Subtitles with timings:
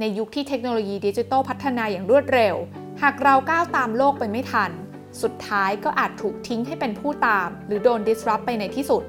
[0.00, 2.56] ในยุคที่เทคโนโลยีดิจิทัลพัฒนาอย่างรวดเร็ว
[3.02, 4.70] หากเราก้าวตามโลกไปไม่ทัน
[5.22, 9.02] สุดท้ายก็อาจถูกทิ้งให้เป็นผู้ตาม หรือโดน disrupt ไปในที่สุด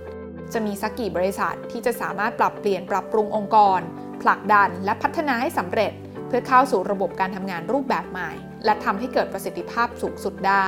[0.54, 3.80] จะมีสักกี่บริษัทที่จะสามารถปรับเปลี่ยนปรับปรุงองค์กร
[4.22, 5.92] ผลักดันและพัฒนาให้สำเร็จ
[6.28, 8.32] เพื่อเข้าสู่ระบบการทำงานรูปแบบใหม่
[8.66, 10.68] และทำให้เกิดประสิทธิภาพสูงสุดได้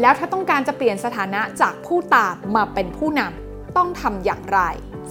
[0.00, 4.60] แล้วถ้าต้องการจะเปลี่ยนสถานะจากผู้ตามมาเป็นผู้นำต้องทำอย่างไร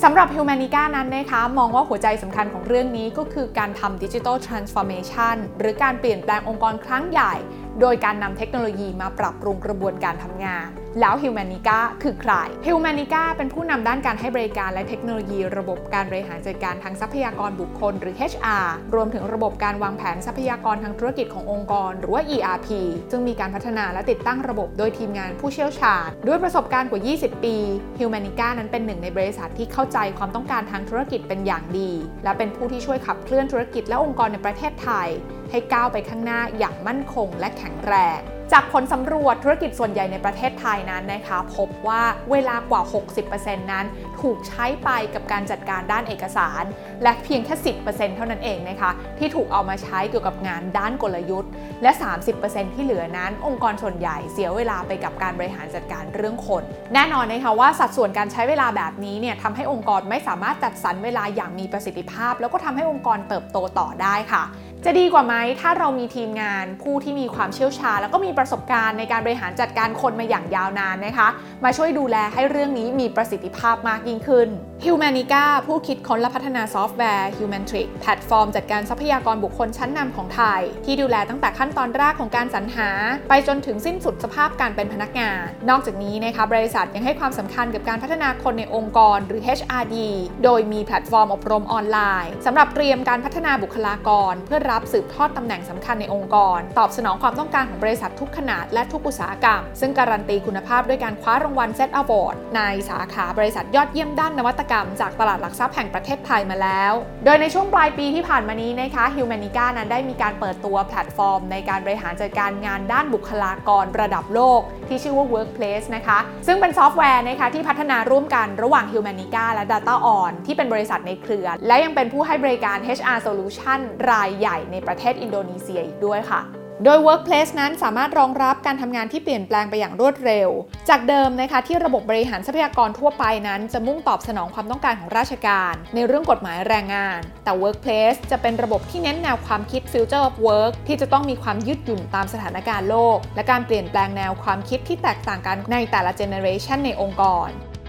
[0.04, 7.34] สำหรับ Humanica นั้นนะคะมองว่าหัวใจสำคัญของเรื่องนี้ก็คือการทำดิจิทัลทรานส์ฟอร์เมชันหรือการเปลี่ยนแปลงองค์กรครั้งใหญ่
[7.82, 12.34] โดยการนำเทคโนโลยีมาปรับปรุงกระบวนการทำงาน แล้ว Humanica คือใคร
[12.66, 22.68] Humanica เป็นผู้นำด้านการให้บริการและเทคโนโลยีระบบการบริหารจัดการทางทรัพยากรบุคคลหรือ HR รวมถึงระบบการวางแผนทรัพยากรทางธุรกิจขององค์กร หรือว่า ERP
[23.12, 27.56] ซึ่งมีการพัฒนาและติดตั้งระบบโดยทีมงานผู้เชี่ยวชาญ ด้วยประสบการณ์กว่า 20 ปี
[28.00, 31.92] Humanica นั้นเป็นหนึ่งในบริษัทที่เข้าใจความต้องการทางธุรกิจเป็นอย่างดี
[32.24, 35.10] และเป็นผู้ที่ช่วยขับเคลื่อนธุรกิจและองค์กรในประเทศไทย
[35.56, 38.20] ให้ก้าวไปข้างหน้าอย่างมั่นคงและแข็งแรง
[38.54, 42.82] จากผลสำรวจธุรกิจส่วนใหญ่ในประเทศไทยนั้นนะคะ พบว่าเวลากว่า
[43.28, 43.86] 60%นั้น
[44.22, 46.64] ถูกใช้ไปกับการจัดการด้านเอกสาร
[47.04, 47.56] และเพียงแค่
[47.88, 51.52] 10%เท่านั้นเองนะคะ ที่ถูกเอามาใช้เกี่ยวกับงานด้านกลยุทธ์
[51.84, 51.92] และ
[52.34, 56.64] 30%ที่เหลือนั้น องค์กรส่วนใหญ่เสียเวลาไปกับการบริหารจัดการเรื่องคน
[56.94, 64.44] แน่นอนนะคะว่าสัดส่วนการใช้เวลาแบบนี้เนี่ยทำให้องค์กรไม่สามารถจัดสรรเวลาอย่างมีประสิทธิภาพ แล้วก็ทำให้องค์กรเติบโตต่อได้ค่ะ
[64.88, 71.28] จะดีกว่าไหมถ้าเรามีทีมงานผู้ที่มีความเชี่ยวชาญ แล้วก็มีประสบการณ์ในการบริหารจัดการคนมาอย่างยาวนานนะคะ
[71.64, 74.48] มาช่วยดูแลให้เรื่องนี้มีประสิทธิภาพมากยิ่งขึ้น
[74.84, 82.90] Humanica ผู้คิดค้นและพัฒนาซอฟต์แวร์ Humatrix แพลตฟอร์มจัดการทรัพยากรบุคคลชั้นนำของไทย ที่ดูแลตั้งแต่ขั้นตอนแรกของการสรรหา
[83.30, 89.98] ไปจนถึงสิ้นสุดสภาพการเป็นพนักงาน นอกจากนี้นะคะบริษัทยังให้ความสำคัญกับการพัฒนาคนในองค์กรหรือ HRD
[90.44, 106.94] โดยมีแพลตฟอร์มอบรมออนไลน์สำหรับเตรียมการพัฒนาบุคลากรเพื่อรับสืบทอดตำแหน่งสำคัญในองค์กร ตอบสนองความต้องการของบริษัททุกขนาดและทุกอุตสาหกรรม ซึ่งการันตีคุณภาพด้วยการคว้ารางวัล SET Award ในสาขาบริษัทยอดเยี่ยมด้านนวัตกรรม จากตลาดหลักทรัพย์แห่งประเทศไทยมาแล้ว
[107.26, 123.80] โดยในช่วงปลายปีที่ผ่านมานี้นะคะ Humanica นั้นได้มีการเปิดตัวแพลตฟอร์ม ในการบริหารจัดการงานด้านบุคลากรระดับโลก ที่ชื่อว่า Workplaze นะคะ ซึ่งเป็นซอฟต์แวร์นะคะที่พัฒนาร่วมกันระหว่าง Humanica และ DataOn ที่เป็นบริษัทในเครือ และยังเป็นผู้ให้บริการ HR Solution
[124.12, 126.42] รายใหญ่ในประเทศอินโดนีเซียอีกด้วยค่ะ
[126.84, 130.50] โดย Workplaze นั้นสามารถรองรับการทำงานที่เปลี่ยนแปลงไปอย่างรวดเร็ว
[130.90, 147.48] จากเดิมนะคะที่ระบบบริหารทรัพยากรทั่วไปนั้น จะมุ่งตอบสนองความต้องการของราชการ ในเรื่องกฎหมายแรงงาน แต่ Workplaze จะเป็นระบบที่เน้นแนวความคิด Future of Work ที่จะต้องมีความยืดหยุ่นตามสถานการณ์โลก และการเปลี่ยนแปลงแนวความคิดที่แตกต่างกันในแต่ละ generation ในองค์กร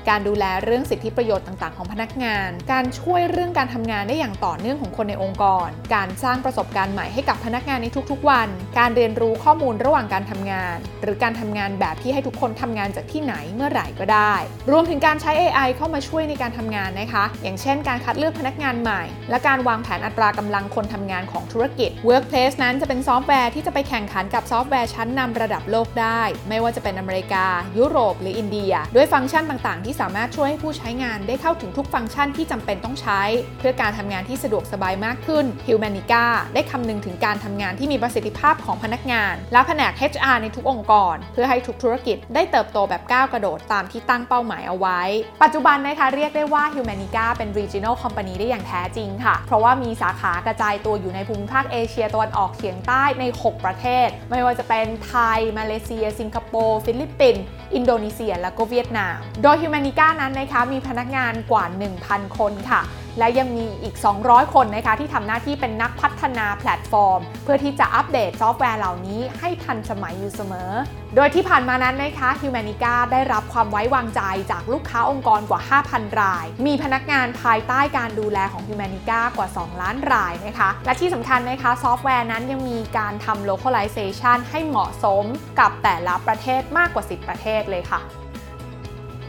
[0.09, 14.35] การดูแลเรื่องสิทธิประโยชน์ต่างๆ ของพนักงาน การช่วยเรื่องการทำงานได้อย่างต่อเนื่องของคนในองค์กร การสร้างประสบการณ์ใหม่ให้กับพนักงานในทุกๆ วัน การเรียนรู้ข้อมูลระหว่างการทำงาน หรือการทำงานแบบที่ให้ทุกคนทำงานจากที่ไหนเมื่อไหร่ก็ได้
[14.71, 27.47] รวมถึงการใช้ AI เข้ามาช่วยในการทำงานนะคะ อย่างเช่น การคัดเลือกพนักงานใหม่ และการวางแผนอัตรากำลังคนทำงานของธุรกิจ Workplaze นั้นจะเป็นซอฟต์แวร์ที่จะไปแข่งขันกับซอฟต์แวร์ชั้นนำระดับโลกได้ ไม่ว่าจะเป็นอเมริกา
[27.79, 33.23] ยุโรป หรืออินเดีย ด้วยฟังก์ชันต่างๆ ที่สามารถช่วยให้ผู้ใช้งานได้เข้าถึงทุกฟังก์ชันที่จำเป็นต้องใช้
[33.59, 36.25] เพื่อการทำงานที่สะดวกสบายมากขึ้น Humanica
[36.55, 45.01] ได้คำนึงถึงการทำงานที่มีประสิทธิภาพของพนักงาน และแผนก HR ในทุกองค์กร เพื่อให้ทุกธุรกิจได้เติบโตแบบก้าวกระโดดตามที่ตั้งเป้าหมายเอาไว้
[45.43, 59.57] ปัจจุบันนะคะเรียกได้ว่า Humanica เป็น regional company ได้อย่างแท้จริงค่ะ เพราะว่ามีสาขากระจายตัวอยู่ในภูมิภาคเอเชียตะวันออกเฉียงใต้ใน 6 ประเทศ ไม่ว่าจะเป็นไทย มาเลเซีย สิงคโปร์ ฟิลิปปินส์อินโดนีเซีย และก็เวียดนาม โดย
[59.63, 61.65] Humanica นั้นนะคะมีพนักงานกว่า
[62.01, 62.83] 1,000 คนค่ะ
[63.19, 70.71] และยังมีอีก 200 คนนะคะที่ทำหน้าที่เป็นนักพัฒนาแพลตฟอร์ม เพื่อที่จะอัปเดตซอฟต์แวร์เหล่านี้ให้ทันสมัยอยู่เสมอ
[71.17, 75.61] โดยที่ผ่านมานั้นนะคะ Humanica ได้รับความไว้วางใจจากลูกค้าองค์กรกว่า
[75.91, 85.25] 5,000 ราย มีพนักงานภายใต้การดูแลของ Humanica กว่า 2 ล้านรายนะคะ และที่สำคัญนะคะซอฟต์แวร์นั้นยังมีการทำ localization ให้เหมาะสม
[85.61, 88.01] กับแต่ละประเทศมากกว่า 10 ประเทศเลยค่ะ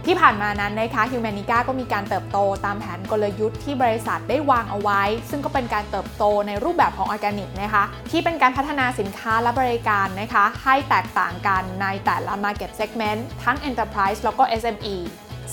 [0.09, 14.95] ที่ผ่านมานั้นนะคะ Humanica ก็มีการเติบโตตามแผนกลยุทธ์ที่บริษัทได้วางเอาไว้ ซึ่งก็เป็นการเติบโตในรูปแบบของออร์แกนิกนะคะที่เป็นการพัฒนาสินค้าและบริการนะคะให้แตกต่างกันในแต่ละ Market Segment ทั้ง Enterprise แล้วก็ SME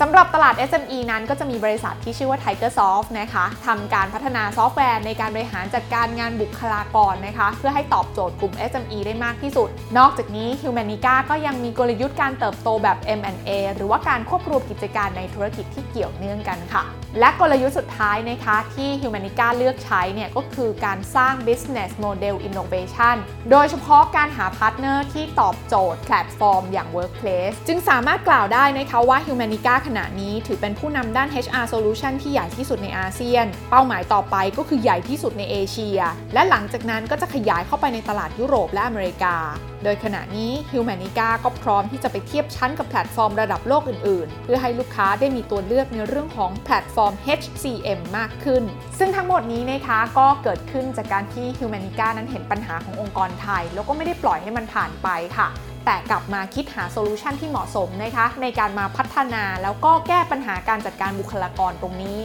[0.01, 9.69] สำหรับตลาด SME นั้นก็จะมีบริษัทที่ชื่อว่า Tigersoft นะคะทำการพัฒนาซอฟต์แวร์ในการบริหารจัดการงานบุคลากรนะคะ เพื่อให้ตอบโจทย์กลุ่ม SME ได้มากที่สุด
[9.99, 16.83] นอกจากนี้ Humanica ก็ยังมีกลยุทธ์การเติบโตแบบ M&A หรือว่าการควบรวมกิจการในธุรกิจที่เกี่ยวเนื่องกันค่ะ
[17.19, 23.17] และกลยุทธ์สุดท้ายนะคะที่ Humanica เลือกใช้เนี่ยก็คือการสร้าง business model innovation
[23.51, 35.99] โดยเฉพาะการหาพาร์ทเนอร์ที่ตอบโจทย์แพลตฟอร์มอย่าง Workplaze จึงสามารถกล่าวได้นะคะว่า Humanica ขณะนี้ถือเป็นผู้นำด้าน HR solution ที่ใหญ่ที่สุดในอาเซียน เป้าหมายต่อไปก็คือใหญ่ที่สุดในเอเชีย
[36.35, 39.37] และหลังจากนั้นก็จะขยายเข้าไปในตลาดยุโรปและอเมริกา
[39.85, 48.63] โดยขณะนี้ Humanica ก็พร้อมที่จะไปเทียบชั้นกับแพลตฟอร์มระดับโลกอื่น ๆ เพื่อให้ลูกค้าได้มีตัวเลือกในเรื่องของแพลตฟอร์ม HCM มากขึ้น
[48.99, 55.09] ซึ่งทั้งหมดนี้นะคะก็เกิดขึ้นจากการที่ Humanica นั้นเห็นปัญหาขององค์กรไทย แล้วก็ไม่ได้ปล่อยให้มันผ่านไป
[55.39, 55.49] ค่ะ
[55.85, 62.21] แต่กลับมาคิดหาโซลูชันที่เหมาะสมนะคะในการมาพัฒนาแล้วก็แก้ปัญหาการจัดการบุคลากรตรงนี้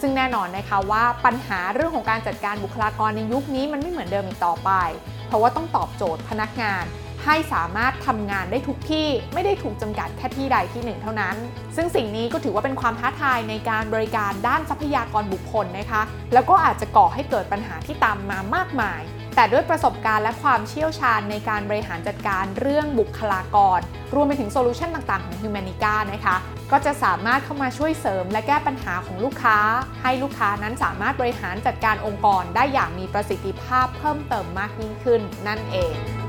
[0.00, 4.70] ซึ่งแน่นอนนะคะว่าปัญหาเรื่องของการจัดการบุคลากรในยุคนี้มันไม่เหมือนเดิมอีกต่อไป
[5.26, 6.84] เพราะว่าต้องตอบโจทย์พนักงาน
[7.24, 11.36] ให้สามารถทำงานได้ทุกที่ไม่ได้ถูกจำกัดแค่ที่ใดที่หนึ่งเท่านั้น
[11.76, 16.02] ซึ่งสิ่งนี้ก็ถือว่าเป็นความท้าทายในการบริการด้านทรัพยากรบุคคลนะคะ
[16.32, 19.02] แล้วก็อาจจะก่อให้เกิดปัญหาที่ตามมามากมาย
[19.36, 23.78] แต่ด้วยประสบการณ์และความเชี่ยวชาญในการบริหารจัดการเรื่องบุคลากร
[24.14, 26.36] รวมไปถึงโซลูชันต่างๆของ Humanica นะคะ
[26.72, 29.58] ก็จะสามารถเข้ามาช่วยเสริมและแก้ปัญหาของลูกค้า
[30.02, 36.19] ให้ลูกค้านั้นสามารถบริหารจัดการองค์กรได้อย่างมีประสิทธิภาพเพิ่มเติมมากยิ่งขึ้นนั่นเอง